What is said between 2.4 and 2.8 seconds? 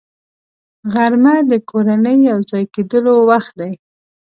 ځای